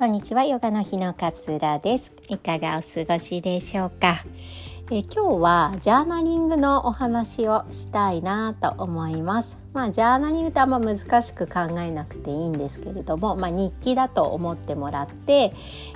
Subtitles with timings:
[0.00, 2.10] こんにちはヨガの日の勝浦です。
[2.30, 4.24] いかがお過ごしでしょうか？
[4.90, 9.58] え今日はジャーナリングのお話をしたいなと思います。
[9.74, 15.52] まあジャーナリングってあんま難しく考えなくていいんですけれども、まあ、日記だと思ってもらって、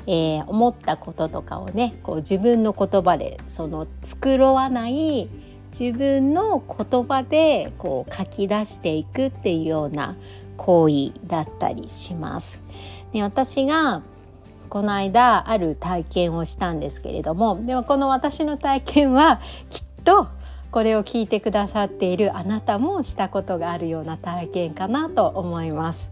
[0.06, 5.30] えー、思ったこととかをねこう自分の言葉でその繕わない
[5.72, 10.14] 自分の言葉でこう書き出していくっていうような
[10.58, 12.60] 行為だったりします。
[13.14, 14.02] で私が
[14.68, 19.40] この間ある体験をしたんですけれどもでもこの私の体験は
[19.70, 20.28] きっと
[20.74, 26.10] これを聞いてくださっているあなたもしたことがあるような体験かなと思います。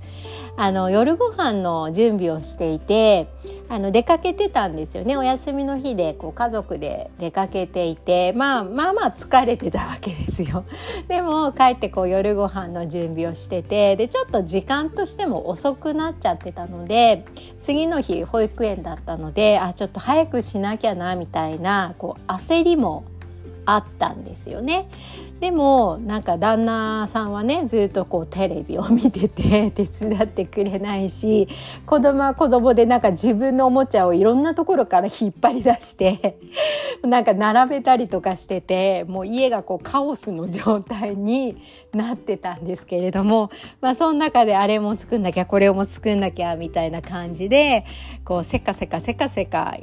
[0.57, 3.27] あの夜ご飯の準備をしていて
[3.69, 10.65] あの出かけてたんですよねお休みの日でこう家族で出かけていて、まあ、まあまあ疲れてたわけですよ。
[11.09, 17.25] でも帰ってこう夜ご飯の準備をしててでちょっと時間としても遅くなっちゃってたので
[17.61, 23.03] 次の日保育園だったのであちょっと早くしなきゃなみたいなこう焦りも
[23.65, 24.89] あったんですよね。
[25.43, 31.49] でもなんか旦那さんはねずっとこうテレビを見てて 手伝ってくれないし
[31.85, 36.39] 子供は子供でなんか自分のおもちゃをいろんなところから引っ張り出して
[37.03, 41.61] なんか並べたりとかしててもう家がこうカオスの状態に
[41.93, 47.85] なってたんですけれども、まあ、その中であれも作んなきゃこれも作んなきゃみたいな感じで
[48.25, 49.77] こうせかせかせかせか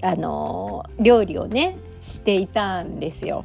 [0.00, 3.44] あの料理をねしていたんですよ。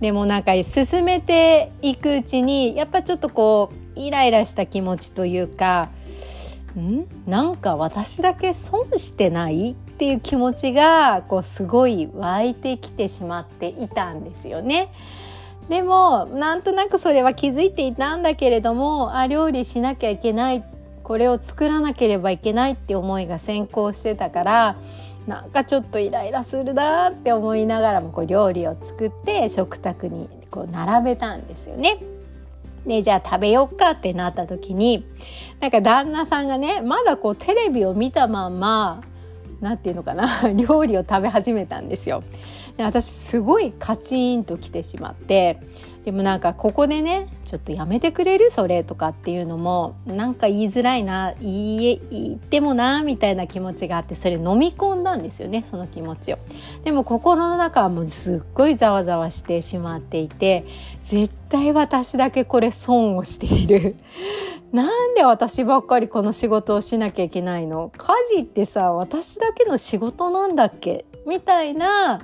[0.00, 5.90] でもなんか進めていくうちにやっぱちょっとこうイライラした気持ちというか
[6.78, 7.04] ん？
[7.26, 14.92] なんか私だけ損してないっていう気持ちがこうすごい湧いてきてしまっていたんですよね。
[15.68, 20.64] でもなんとなくそれは気づいていたんだけれどもあ料理しなきゃいけない
[21.04, 24.76] これを作らなければいけないって思いが先行してたから
[25.26, 31.98] なんかちょっとイライラするなって思いながらもこう料理を作って食卓にこう並べたんですよね。
[32.86, 35.04] でじゃあ食べよっかってなった時に
[35.60, 39.02] なんか旦那さんがねまだこうテレビを見たまんま
[39.60, 42.22] 何て言うのかな 料理を食べ始めたんですよ。
[42.76, 45.60] で私すごいカチンときてしまって
[46.04, 48.50] でもなんかここでねちょっとやめてくれる？
[48.50, 56.38] それとかっていうのもなんか言いづらいな言い言ってもなみたいな気持ちがあってそれ飲み込んだんですよねその気持ちを。
[56.84, 60.64] でも心の中はもうすっごいざわざわしてしまっていて
[61.04, 63.96] 絶対私だけこれ損をしている。
[64.72, 67.92] なんで私ばっかりこの仕事をしなきゃいけないの？
[67.96, 71.04] 家事ってさ私だけの仕事なんだっけ？
[71.26, 72.22] みたいな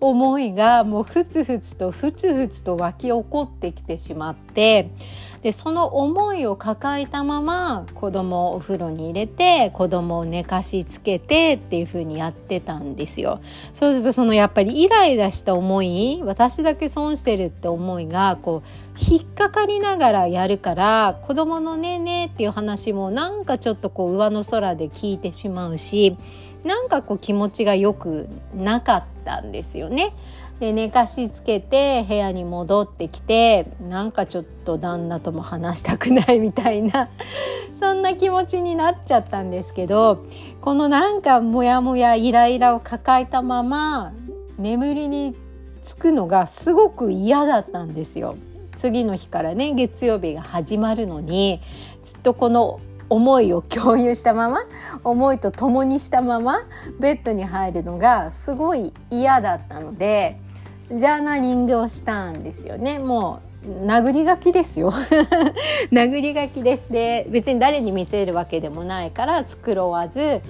[0.00, 4.90] 思いがもうふつふつとふつふつと湧き起こってきてしまって
[5.42, 13.40] でその思いを抱えたまま子供をお風呂に入れて子供を寝かしつけてっていう風にやってたんですよ。
[13.72, 18.68] そうするとそのやっぱりイライラした思い私だけ損してるって思いがこう
[18.98, 26.16] 引っかかりながらやるから子供のねねっていう話もなんかちょっとこう上の空で聞いてしまうし
[26.64, 30.12] なんかこう気持ちが良くなかったんですよね。
[30.60, 37.08] で寝かしつけて部屋に戻ってきてなんかちょっと旦那とも話したくないみたいな
[37.78, 40.24] そんな気持ちになっちゃったんですけど
[40.60, 44.12] このなんかモヤモヤイライラを抱えたまま
[44.58, 45.36] 眠りに
[45.82, 48.34] つくのがすごく嫌だったんですよ。
[48.76, 51.60] 次の日からね月曜日が始まるのに
[52.02, 52.78] ずっとこの
[53.10, 54.60] 思いを共有したまま
[55.02, 56.60] 思いと共にしたまま
[57.00, 60.38] ベッドに入るのがすごい嫌だったので
[60.90, 62.98] ジャーナリングをしたんですよね。
[62.98, 64.90] もう殴り書きですよ。
[65.92, 66.90] 殴り書きです。
[66.90, 70.40] で別に誰に見せるわけでもないから繕わず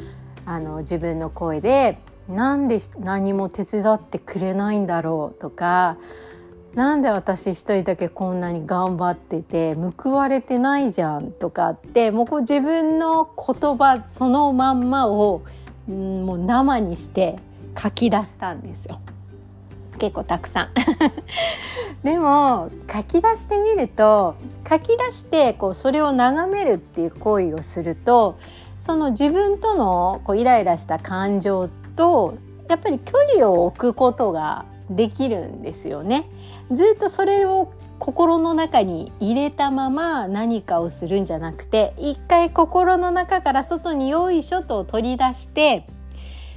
[0.46, 5.96] あの自分の声でなんで何も手伝ってくれないんだろうとか
[6.74, 15.42] なんで私一人だけこんなに頑張ってて報われてないじゃんとかってもうこう自分の言葉そのまんまを、
[15.88, 17.38] うん、もう生にして
[17.76, 19.00] 書き出したんですよ。
[19.98, 20.68] 結構たくさん
[22.02, 24.36] でも書き出してみると
[24.68, 28.36] 書き出してこうそれを眺めるっていう行為をすると
[28.78, 32.34] その自分とのこうイライラした感情と
[32.68, 36.28] やっぱり距離を置くことができるんですよね。
[36.70, 45.86] ずっとそれを心の中に入れたまま何かをするんじゃなくて一回心の中から外によいしょと取り出して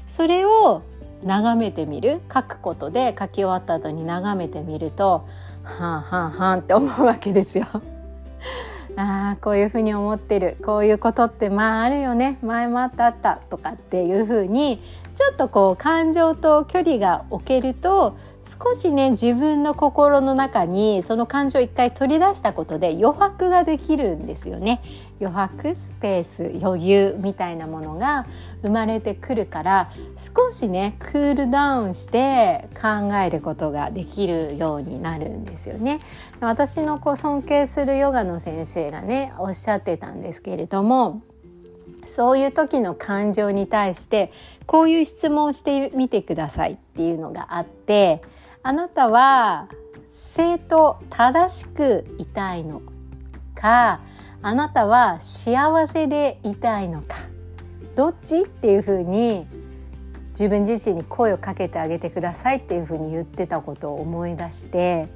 [0.06, 0.84] それを
[1.24, 2.22] 眺めてみる？
[2.34, 5.26] 書くことで書き終わった後に眺めてみると
[5.64, 7.68] はんはんはんって思うわけですよ。
[8.98, 10.58] あこういうふうに思ってる。
[10.66, 12.38] こういうことってまああるよね。
[12.42, 13.40] 前もあったあった。
[13.50, 14.82] とかっていうふうに
[15.16, 24.81] ちょっとこう感情と距離が置けると少しね自分の心の中にその感情を一回取り出したことで余白ができるんですよね。
[25.19, 28.25] 余白スペース余裕みたいなものが
[28.63, 36.00] 生まれてくるから少しねクールダウンして考えることができるようになるんですよね。
[36.40, 41.22] 私のこう尊敬するヨガの先生がねおっしゃってたんですけれども
[42.06, 44.31] そういう時の感情に対して
[44.65, 48.21] こういう質問をしてみてくださいっていうのがあって
[48.63, 49.68] あなたは
[50.09, 52.81] 正当正しくいたいの
[53.56, 54.01] か
[54.42, 57.18] あなたは幸せでいたいのか
[57.95, 59.45] どっちっていうふうに
[60.31, 65.07] 自分自身に声をかけてあげてくださいっていうふうに言ってたことを思い出して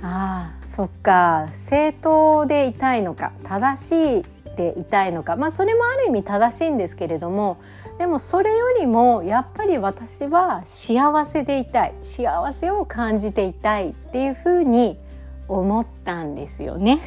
[0.00, 4.24] ああそっか正当でいたいのか正しい
[4.58, 5.36] でいたいのか。
[5.36, 7.58] まあそれもある意味正しいんですけれども
[7.98, 11.94] でもそれよりもやっぱり私は幸せでいたい。
[12.02, 14.98] 幸せを感じていたいっていうふうに
[15.46, 17.00] 思ったんですよね。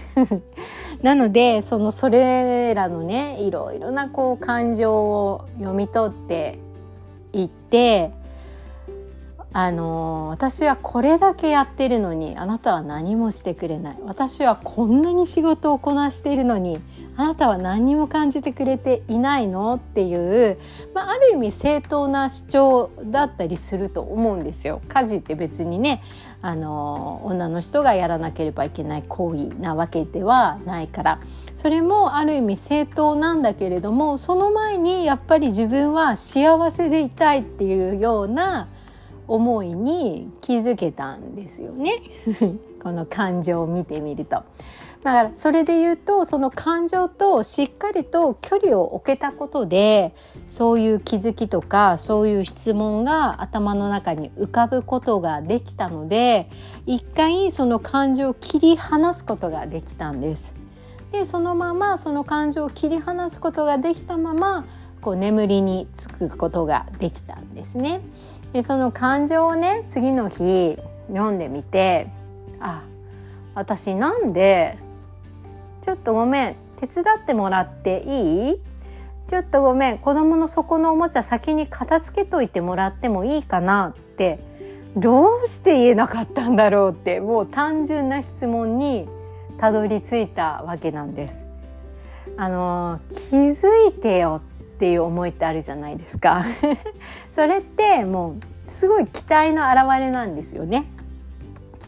[1.03, 6.57] なのでそのそれらのねいろいろなこう感情を読み取って
[7.33, 8.11] いって
[9.53, 13.97] あの私はこれだけやってるのにあなたは何もしてくれない。
[14.05, 16.79] 私はこんなに仕事をこなしているのに
[17.21, 19.75] あなたは何も感じてくれていないの？
[19.75, 20.57] っていう、
[20.95, 24.81] まあ、ある意味正当な主張だったりすると思うんですよ。
[24.87, 26.01] 家事って別にね
[26.41, 31.19] あの女の人がやらなければいけない行為なわけではないから
[31.55, 38.67] それもある意味正当なんだけれどもその前にやっぱり自分は幸せでいたいっていうような
[39.27, 41.91] 思いに気づけたんですよね
[42.81, 44.41] この感情を見てみると。
[45.03, 50.13] だからそれで言うとその感情としっかりと距離を置けたことで
[50.47, 56.49] そういう気づきとかそういう質問が頭の中に浮かぶことができたので
[56.85, 60.53] 一回その感情を切り離すことができたんです。
[61.11, 64.65] でそのままその感情を切り離すことができたまま
[65.01, 68.01] こう眠りにつくことができたんですね。
[68.53, 70.77] でその感情をね次の日
[71.07, 72.07] 読んでみて
[72.59, 72.83] あ
[73.55, 74.77] 私なんで
[75.81, 78.59] ちょっとごめん手伝ってもらっていい？
[79.27, 84.51] ちょっとごめん子供の底のおもちゃ先に片付けといてもらってもいいかなって。
[84.97, 89.07] どうして言えなかったんだろうってもう単純な質問に
[89.57, 91.41] たどり着いたわけなんです。
[92.35, 92.99] あの
[93.29, 94.41] 気づいてよ
[94.75, 96.43] っていう思いってあるじゃないですか。
[97.31, 98.35] それっても
[98.67, 100.83] うすごい期待の表れなんですよね。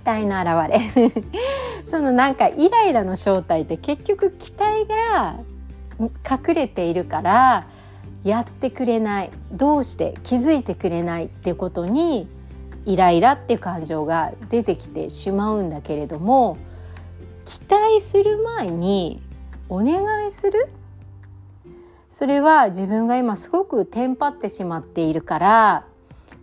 [0.03, 1.13] 待の表れ。
[1.89, 5.35] そのなんかイライラの正体って結局期待が
[5.99, 7.65] 隠れているから
[8.23, 12.27] やってくれないどうして気づいてくれないっていうことに
[12.85, 16.57] イライラっていう感情が出てきてしまうんだけれども
[17.45, 19.21] 期待する前に
[19.69, 20.69] お願いする？
[22.11, 25.85] それは自分が今すごくテンパってしまっているから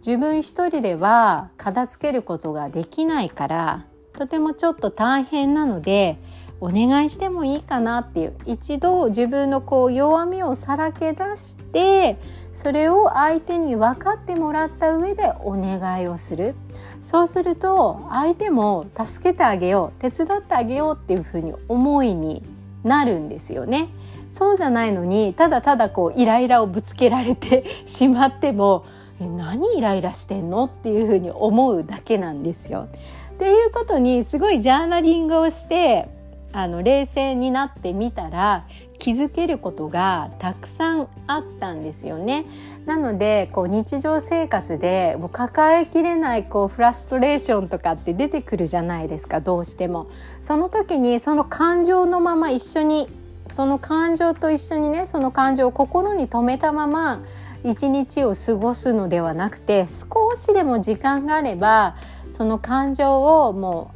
[0.04, 6.18] 自分一人では片付けることができないからとてもちょっと大変なので
[6.60, 12.18] お願いしてもいいかなっていう一度自分のこう弱みをさらけ出して
[12.54, 16.54] それを相手に分かってもらった上でお願いをする
[17.00, 22.42] そうすると相手も助けてあげよう手伝ってあげようっていうふうに思いに
[22.84, 23.88] なるんですよね。
[24.32, 28.84] そうじゃないのにただただこうイライラをぶつけられてしまっても
[29.26, 30.64] 何イライラしてんの？
[30.64, 32.88] っていうふうに思うだけなんですよ。
[33.34, 36.08] っていうことにすごいジャーナリングをして
[36.52, 38.66] あの冷静になってみたら
[38.98, 42.44] 気づけることがたくさんあったんですよね。
[42.84, 50.08] なのでこう日常生活でもう抱えきれないこうフラストレーションとかって出てくるじゃないですかどうしても。
[50.42, 53.08] その時にその感情のまま一緒に
[53.50, 57.22] その感情と一緒にねその感情を心に留めたまま
[57.64, 61.96] 一日を過ごすのではなくて少しでも時間があれば
[62.32, 63.92] その感情をも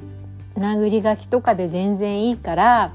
[0.57, 2.93] う殴り書きとかで全然いいから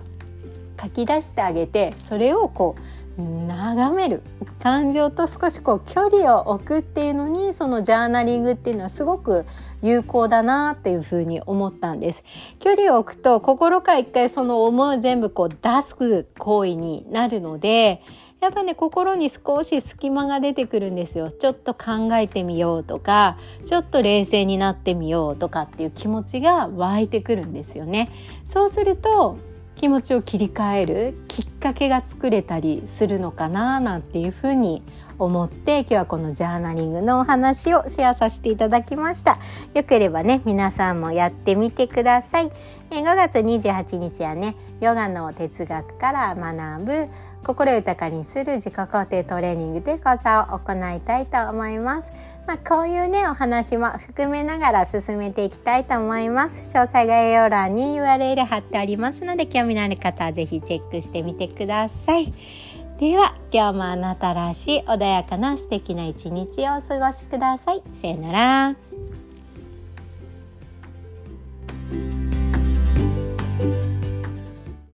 [0.81, 2.81] 書き出してあげてそれをこう
[3.21, 4.21] 眺める
[4.61, 9.45] 感情と少しこう距離を置くっていうのにそのジャーナリングっていうのはすごく
[9.81, 12.23] 有効だなっていうふうに思ったんです。
[12.59, 18.01] 距離を置くと心から一回その思いを全部こう出す行為になるので
[18.41, 21.31] やっぱね心に少し隙間が出てくるんですよ。
[21.31, 28.09] ちょっと考えてみようとかちょっと冷静になってみようとかっていう気持ちが湧いてくるんですよね。
[28.45, 29.37] そうすると
[29.75, 34.83] 気持ちを切り替えるきっかけが作れたりするのかななんていうふうに
[35.17, 39.37] 思って今日はこのジャーナリングのお話をシェアさせていただきました。
[39.73, 42.51] よければね皆さんもやってみてください。
[42.89, 47.07] 5月28日はねヨガの哲学から学ぶ
[47.43, 52.11] 心豊かにする自己肯定トレーニングで講座を行いたいと思います。
[52.47, 56.75] まあ、こういうねお話も含めながら進めていきたいと思います。
[56.75, 62.33] 詳細概要欄に URL 貼ってありますので興味のある方は是非チェックしてみてください。
[62.99, 67.83] では今日もあなたらしい穏やかな素敵な一日をお過ごしください。
[67.93, 68.88] さよなら。